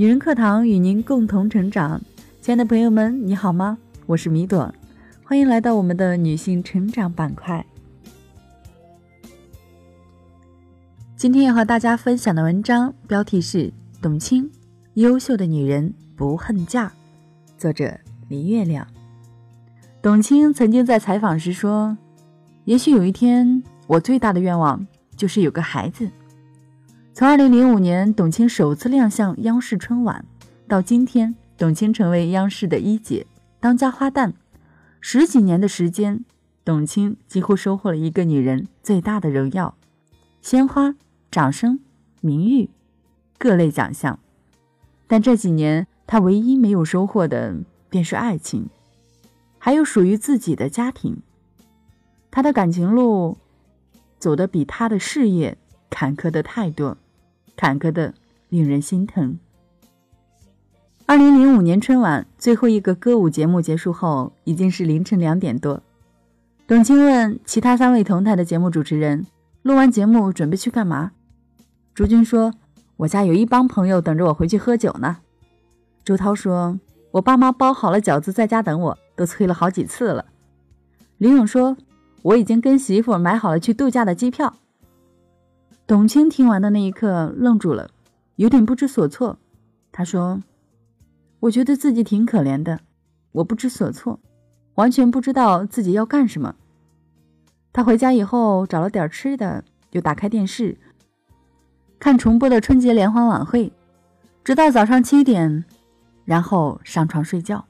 [0.00, 2.00] 女人课堂与您共同成长，
[2.40, 3.76] 亲爱的朋友们，你好吗？
[4.06, 4.74] 我是米朵，
[5.22, 7.62] 欢迎来到我们的女性成长板块。
[11.18, 13.70] 今天要和大家分享的文章标题是：
[14.00, 14.50] 董卿，
[14.94, 16.90] 优秀的女人不恨嫁。
[17.58, 18.86] 作者：李月亮。
[20.00, 21.94] 董卿曾经在采访时说
[22.64, 26.08] ：“也许有一天，我最大的愿望就是有个孩子。”
[27.20, 30.24] 从2005年董卿首次亮相央视春晚，
[30.66, 33.26] 到今天，董卿成为央视的一姐、
[33.60, 34.32] 当家花旦，
[35.02, 36.24] 十几年的时间，
[36.64, 39.74] 董卿几乎收获了一个女人最大的荣耀：
[40.40, 40.94] 鲜花、
[41.30, 41.80] 掌声、
[42.22, 42.70] 名誉，
[43.36, 44.18] 各类奖项。
[45.06, 47.54] 但这几年，她唯一没有收获的
[47.90, 48.70] 便是爱情。
[49.58, 51.18] 还有属于自己的家庭，
[52.30, 53.36] 他的感情路
[54.18, 55.58] 走得比他的事业
[55.90, 56.96] 坎坷的太多，
[57.60, 58.14] 坎坷的
[58.48, 59.38] 令人心疼。
[61.04, 65.82] 二零零五年春晚最后一个歌舞节目结束后，已经是凌晨两点多。
[66.66, 69.26] 董卿问其他三位同台的节目主持人
[69.60, 71.12] ：“录完节目准备去干嘛？”
[71.94, 72.54] 朱军说
[72.96, 75.18] ：“我家有一帮朋友等着我回去喝酒呢。”
[76.02, 76.80] 周涛说
[77.12, 80.24] ：“我爸妈包好了饺子，在家等我。”都催了好几次了。
[81.18, 81.76] 李勇说
[82.22, 84.54] ：“我已经跟媳妇买好了去度假的机票。”
[85.90, 87.90] 董卿听完的那一刻愣住了，
[88.36, 89.36] 有点不知所措。
[89.90, 90.40] 他说
[91.40, 92.78] ：“我觉得自己挺可怜的，
[93.32, 94.20] 我不知所措，
[94.76, 96.54] 完全不知道自己要干什么。”
[97.74, 100.78] 他回家以后找了点吃的，就打开电视
[101.98, 103.72] 看重播的春节联欢晚会，
[104.44, 105.64] 直到早上七点，
[106.24, 107.64] 然后上床睡觉。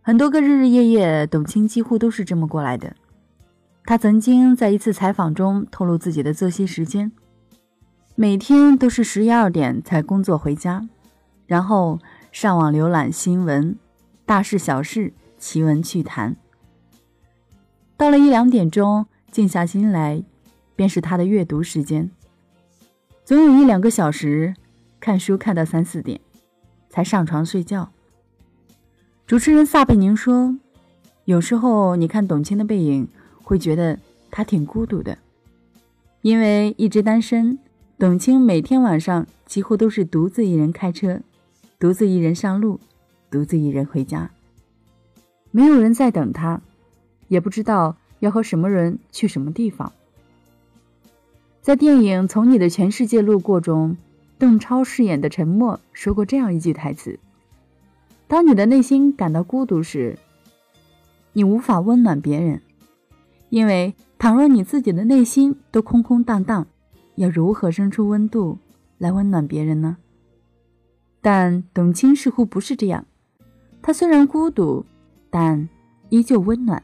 [0.00, 2.96] 很多个日日夜夜，董卿几乎都是这么过来的。
[3.84, 7.10] 他曾经在一次采访中透露自己的作息时间：
[8.14, 10.88] 每天都是十一二点才工作回家，
[11.46, 11.98] 然后
[12.30, 13.76] 上网浏览新闻，
[14.24, 16.36] 大事小事，奇闻趣谈。
[17.96, 20.22] 到了一两点钟，静下心来，
[20.76, 22.10] 便是他的阅读时间。
[23.24, 24.54] 总有一两个小时，
[25.00, 26.20] 看书看到三四点，
[26.88, 27.90] 才上床睡觉。
[29.26, 30.56] 主持人撒贝宁说
[31.26, 33.08] ：“有时候你看董卿的背影，
[33.52, 33.98] 会觉得
[34.30, 35.18] 他挺孤独的，
[36.22, 37.58] 因为一直单身。
[37.98, 41.20] 董卿每天晚上几乎都是独自一人开车，
[41.78, 42.80] 独自一人上路，
[43.30, 44.30] 独自一人回家，
[45.50, 46.62] 没有人在等他，
[47.28, 49.92] 也不知道要和什么人去什么地方。”
[51.60, 53.98] 在电影《从你的全世界路过》中，
[54.38, 57.18] 邓超饰演的陈默说过这样一句台词。
[58.26, 60.18] 当你的内心感到孤独时，
[61.34, 62.62] 你无法温暖别人，
[63.52, 66.66] 因为倘若你自己的内心都空空荡荡，
[67.16, 68.56] 要如何生出温度
[68.96, 69.98] 来温暖别人呢？
[71.20, 73.04] 但董卿似乎不是这样，
[73.82, 74.86] 她虽然孤独，
[75.28, 75.68] 但
[76.08, 76.82] 依旧温暖。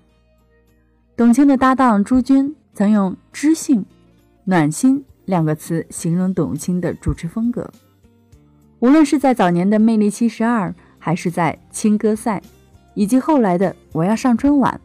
[1.16, 3.82] 董卿的搭档朱军曾用“知性、
[4.44, 7.70] 暖心”两个词形容董卿的主持风格，
[8.80, 10.68] 无论是在早年的《魅力七十二》。
[11.00, 12.42] 还是在青歌赛，
[12.92, 14.78] 以及后来的我要上春晚，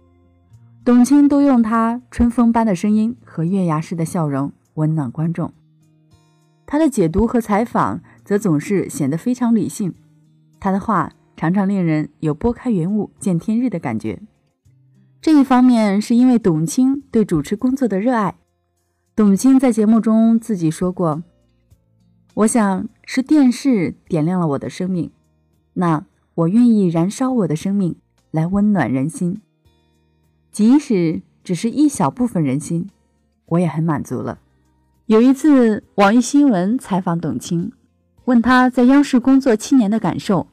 [0.86, 5.54] 董卿都用她春风般的声音和月牙似的笑容温暖观众。
[6.66, 9.94] 她的解读和采访则总是显得非常理性，
[10.60, 14.22] 她的话常常令人有拨开云雾见天日的感觉。
[15.22, 18.36] 这一方面是因为董卿对主持工作的热爱。
[19.16, 21.24] 董卿在节目中自己说过
[22.36, 25.12] ：“我想是电视点亮了我的生命。”
[25.76, 26.06] 那。
[26.36, 27.96] 我愿意燃烧我的生命
[28.32, 29.40] 来温暖人心，
[30.54, 32.90] 即使只是一小部分人心，
[33.48, 34.40] 我也很满足了。
[35.08, 37.74] 有一次，网易新闻采访董卿，
[38.24, 40.48] 问她在央视工作七年的感受，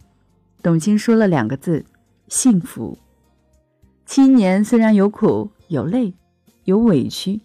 [0.61, 1.84] 董卿说了两个字：
[2.27, 2.99] 幸福。
[4.05, 6.15] 七年虽然有苦有累
[6.65, 7.43] 有委屈，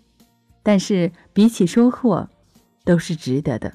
[0.63, 2.27] 但是比起收获，
[2.83, 3.73] 都是值得的。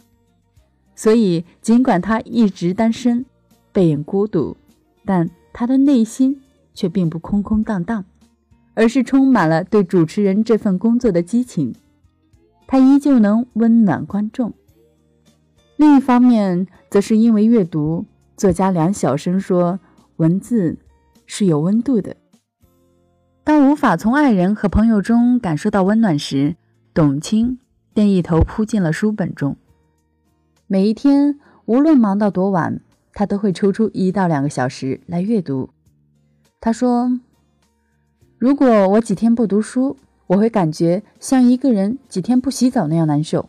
[0.96, 3.24] 所以，尽管她一直单身。
[3.72, 4.56] 背影孤独，
[5.04, 6.42] 但他的内心
[6.74, 8.04] 却并不空空荡荡，
[8.74, 11.74] 而是充满了对主持人这份工作的激情。
[12.66, 14.52] 他依旧能温暖观众。
[15.76, 18.06] 另一方面，则是因为阅读，
[18.36, 19.80] 作家梁晓声说
[20.16, 20.78] ：“文字
[21.26, 22.16] 是有温度的。”
[23.42, 26.56] 当无法从爱人和朋友中感受到温暖时，
[26.94, 27.58] 董卿
[27.92, 29.56] 便一头扑进了书本中。
[30.66, 32.80] 每一天，无论忙到多晚。
[33.12, 35.70] 他都会抽出一到两个小时来阅读。
[36.60, 37.18] 他说
[38.40, 43.46] ：“如果我几天不读书，我会感觉像一个人几天不洗澡那样难受。”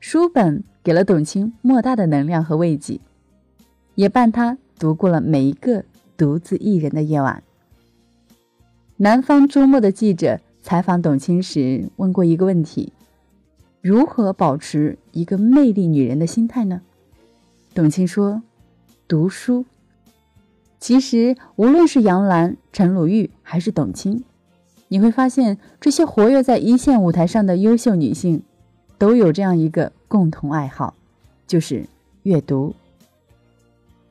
[0.00, 2.98] 书本给了董卿莫大的能量和慰藉。
[3.94, 5.84] 也伴她度过了每一个
[6.16, 7.42] 独自一人的夜晚。
[8.96, 12.92] 南方周末的记者采访董卿时问过一个问题：
[13.80, 16.80] 如何保持一个魅力女人的心态呢？
[17.74, 18.42] 董卿说
[19.06, 19.64] ：“读书。”
[20.80, 24.22] 其实，无论是杨澜、陈鲁豫还是董卿，
[24.86, 28.42] 你会发现，这些活跃在一线舞台上的优秀女性，
[28.96, 30.94] 都有这样一个共同爱好，
[31.48, 31.86] 就是
[32.22, 32.76] 阅读。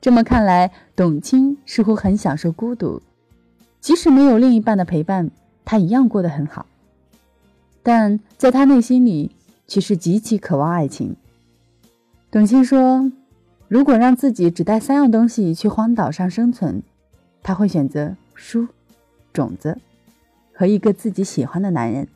[0.01, 3.01] 这么看来，董卿似乎很享受孤独，
[3.79, 5.31] 即使没有另一半的陪伴，
[5.63, 6.65] 她一样过得很好。
[7.81, 9.31] 但在她内心里，
[9.67, 11.15] 却是极其渴望爱情。
[12.29, 13.09] 董卿说。
[13.67, 16.81] 如果让自己只带三样东西去荒岛上生存，
[17.43, 18.67] 他会选择书、
[19.33, 19.77] 种子
[20.53, 22.07] 和一个自己喜欢的男人。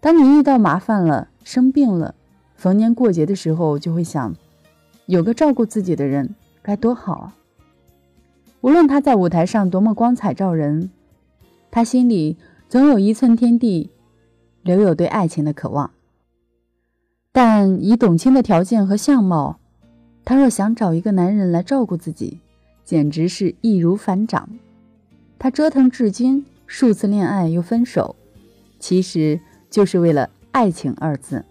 [0.00, 2.14] 当你遇到麻烦了、生病了、
[2.54, 4.34] 逢年过节的时候，就会想，
[5.06, 7.36] 有个照顾自己的人该多好啊！
[8.60, 10.90] 无论他在舞台上多么光彩照人，
[11.70, 12.36] 他心里
[12.68, 13.90] 总有一寸天地
[14.62, 15.90] 留有对爱情的渴望。
[17.32, 19.59] 但以董卿的条件和相貌，
[20.30, 22.38] 她若想找一个男人来照顾自己，
[22.84, 24.48] 简直是易如反掌。
[25.40, 28.14] 她折腾至今，数次恋爱又分手，
[28.78, 31.44] 其实就是为了“爱情”二字。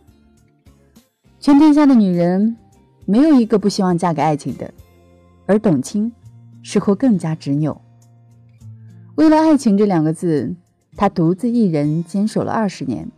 [1.41, 2.55] 全天下的女人，
[3.05, 4.73] 没有一个不希望嫁给爱情的，
[5.45, 6.09] 而董卿
[6.63, 7.81] 似乎更加执拗。
[9.15, 10.55] 为了“爱情”这两个字，
[10.95, 13.11] 她独自一人坚守了二十年，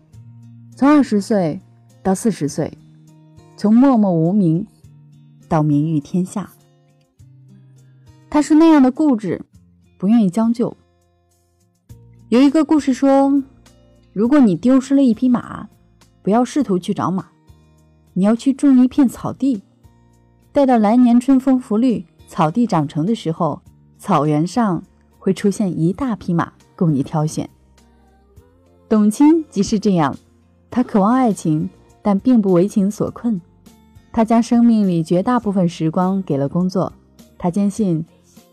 [0.75, 1.61] 从二十岁
[2.01, 2.75] 到四十岁，
[3.55, 4.65] 从默默无名。
[5.51, 6.49] 到名誉天下，
[8.29, 9.41] 他是那样的固执，
[9.97, 10.77] 不愿意将就。
[12.29, 13.43] 有一个故事说，
[14.13, 15.67] 如果你丢失了一匹马，
[16.21, 17.27] 不要试图去找马，
[18.13, 19.61] 你要去种一片草地，
[20.53, 23.61] 待到来年春风拂绿，草地长成的时候，
[23.97, 24.81] 草原上
[25.19, 27.49] 会出现一大匹马供你挑选。
[28.87, 30.15] 董卿即是这样，
[30.69, 31.69] 她渴望爱情，
[32.01, 33.41] 但并不为情所困。
[34.11, 36.91] 他将生命里绝大部分时光给了工作，
[37.37, 38.05] 他坚信，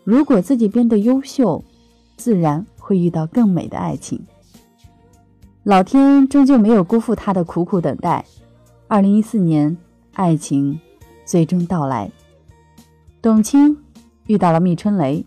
[0.05, 1.65] 如果自己变得优秀，
[2.17, 4.25] 自然会遇到更美的爱情。
[5.65, 8.25] 老天终究没有辜负他的苦苦等待。
[8.87, 9.77] 二零一四年，
[10.15, 10.81] 爱情
[11.27, 12.11] 最终到来，
[13.21, 13.77] 董卿
[14.27, 15.27] 遇到了密春雷，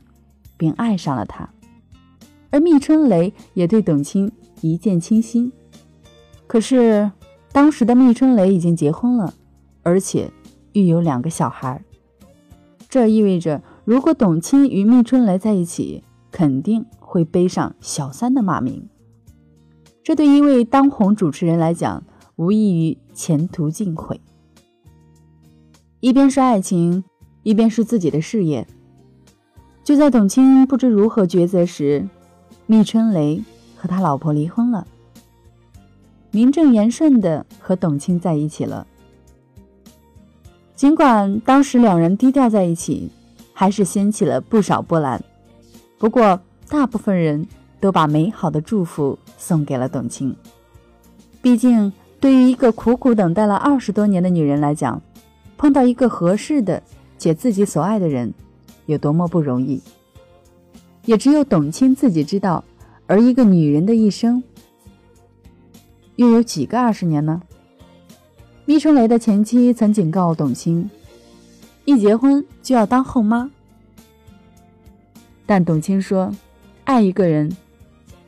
[0.58, 1.50] 并爱上了他，
[2.50, 4.32] 而密春雷也对董卿
[4.62, 5.52] 一见倾心。
[6.48, 7.12] 可是，
[7.52, 9.34] 当时的密春雷已经结婚了。
[9.84, 10.32] 而且
[10.74, 11.84] 育有两个小孩，
[12.90, 18.88] 这意味着，如果董卿与密春雷在一起，肯定会背上小三的骂名。
[20.04, 22.04] 这对一位当红主持人来讲，
[22.36, 24.20] 无异于前途尽毁。
[26.00, 27.04] 一边是爱情，
[27.44, 28.68] 一边是自己的事业。
[29.84, 32.08] 就在董卿不知如何抉择时，
[32.66, 33.44] 密春雷
[33.76, 34.88] 和他老婆离婚了，
[36.32, 38.88] 名正言顺的和董卿在一起了。
[40.82, 43.12] 尽管当时两人低调在一起，
[43.54, 45.24] 还是掀起了不少波澜。
[46.00, 47.46] 不过，大部分人
[47.80, 50.36] 都把美好的祝福送给了董卿。
[51.40, 55.00] 毕竟，对于一个苦苦等待了二十多年的女人来讲，
[55.56, 56.82] 碰到一个合适的
[57.16, 58.34] 且自己所爱的人，
[58.88, 59.80] 有多么不容易，
[61.06, 62.64] 也只有董卿自己知道。
[63.06, 64.42] 而一个女人的一生，
[66.16, 67.40] 又有几个二十年呢？
[68.72, 70.90] 密春雷的前妻曾警告董卿，
[71.84, 73.52] 一结婚就要当后妈。
[75.46, 76.34] 但董卿说，
[76.86, 77.54] 爱一个人，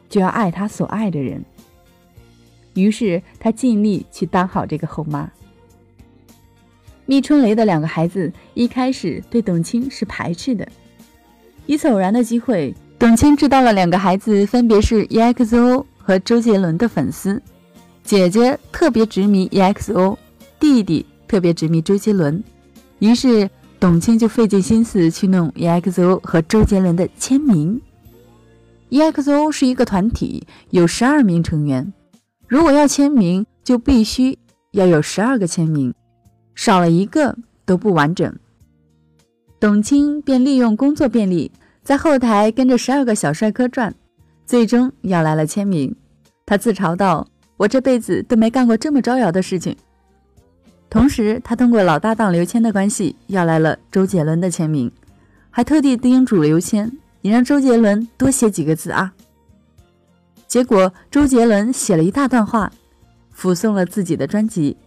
[0.10, 1.42] 就要爱他所爱的人。
[2.74, 5.32] 于是她尽力去当好这个后妈。
[7.06, 10.68] 密春雷的两个孩子一开始对董卿是排斥的，
[11.68, 17.42] 一次偶然的机会，董卿知道了两个孩子分别是 EXO 和周杰伦的粉丝，
[18.04, 20.18] 姐姐特别执迷 EXO。
[20.64, 22.42] 弟弟特别执迷周杰伦，
[23.00, 23.50] 于是
[23.82, 27.82] 董卿就费尽心思去弄 EXO 和周杰伦的签名。
[28.90, 31.92] EXO 是一个团体，有十二名成员，
[32.48, 34.40] 如果要签名，就必须
[34.72, 35.94] 要有十二个签名，
[36.56, 38.34] 少了一个都不完整。
[39.60, 41.52] 董卿便利用工作便利，
[41.84, 43.94] 在后台跟着十二个小帅哥转，
[44.46, 45.94] 最终要来了签名。
[46.46, 47.28] 他自嘲道
[47.60, 49.76] ：“我这辈子都没干过这么招摇的事情。”
[50.94, 54.92] 同时，他通过老搭档刘谦的关系要来了周杰伦的签名，
[55.50, 59.12] 还特地叮嘱刘谦：“你让周杰伦多写几个字啊。”
[60.48, 62.72] 结果，周杰伦写了一大段话，
[63.32, 64.78] 附送了自己的专辑。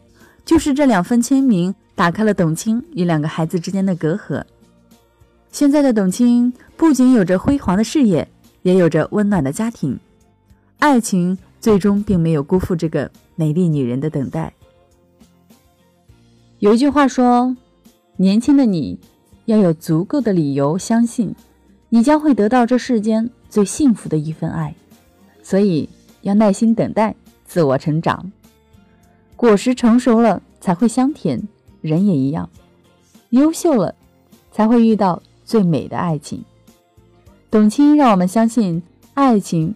[0.45, 4.45] 就是这两份签名，打开了董卿与两个孩子之间的隔阂，
[5.51, 8.29] 现在的董卿不仅有着辉煌的事业，
[8.63, 9.99] 也有着温暖的家庭，
[10.79, 14.53] 爱情最终并没有辜负这个美丽女人的等待。
[16.59, 17.55] 有一句话说
[18.17, 18.99] ：“年轻的你
[19.45, 21.35] 要有足够的理由相信，
[21.91, 24.75] 你将会得到这世间最幸福的一份爱。”
[25.43, 25.89] 所以
[26.23, 28.33] 要耐心等待，自我成长。
[29.37, 31.47] 果实成熟了才会香甜，
[31.83, 32.49] 人也一样，
[33.31, 33.95] 优秀了
[34.51, 36.43] 才会遇到最美的爱情。
[37.51, 38.83] 董卿让我们相信，
[39.13, 39.75] 爱情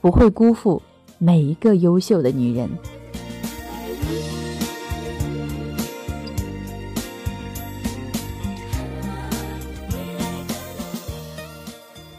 [0.00, 0.82] 不会辜负
[1.18, 2.68] 每一个优秀的女人。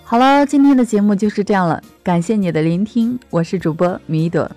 [0.09, 4.49] 好了，今天的节目就是这样了，感谢你的聆听，我是主播米朵。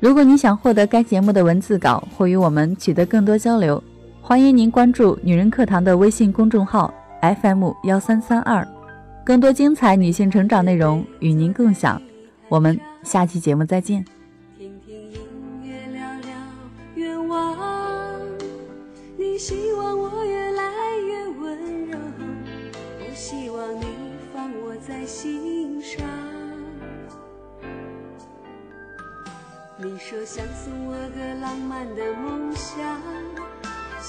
[0.00, 3.82] 如果你想获得该节目的文字稿或与我们取得更多交流，
[4.20, 6.92] 欢迎您关注女人课堂的微信公众号
[7.22, 8.68] FM 幺三三二，
[9.24, 11.98] 更多精彩女性成长内容与您共享。
[12.50, 14.04] 我们下期节目再见。
[14.58, 15.18] 听听音
[15.64, 16.28] 乐，聊聊
[16.96, 17.56] 愿望，
[19.16, 19.75] 你希望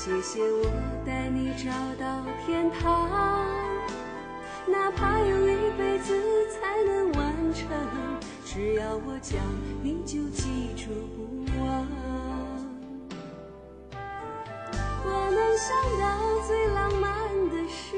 [0.08, 0.64] 谢谢我
[1.06, 3.46] 带你找到天堂，
[4.66, 6.16] 哪怕用一辈子
[6.50, 7.68] 才能完成，
[8.46, 9.38] 只要我讲，
[9.84, 11.86] 你就记住不忘。
[15.04, 17.12] 我能想到最浪漫
[17.50, 17.98] 的事，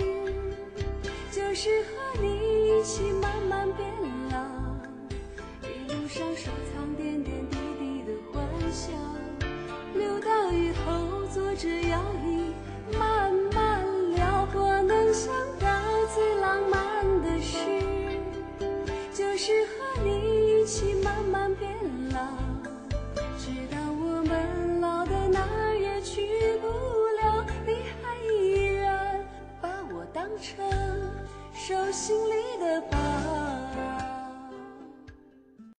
[1.32, 3.88] 就是和你一起慢慢变
[4.32, 4.36] 老，
[5.62, 8.44] 一路上收藏点点滴滴的欢。
[8.72, 8.94] 笑，
[9.94, 11.68] 留到以后坐着